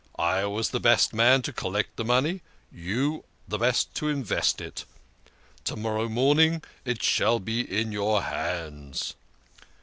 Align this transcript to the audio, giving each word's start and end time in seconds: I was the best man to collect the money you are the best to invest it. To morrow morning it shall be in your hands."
I 0.17 0.45
was 0.45 0.71
the 0.71 0.79
best 0.79 1.13
man 1.13 1.43
to 1.43 1.53
collect 1.53 1.95
the 1.95 2.03
money 2.03 2.41
you 2.71 3.17
are 3.17 3.21
the 3.49 3.59
best 3.59 3.93
to 3.97 4.09
invest 4.09 4.59
it. 4.59 4.83
To 5.65 5.75
morrow 5.75 6.09
morning 6.09 6.63
it 6.85 7.03
shall 7.03 7.37
be 7.39 7.59
in 7.61 7.91
your 7.91 8.23
hands." 8.23 9.13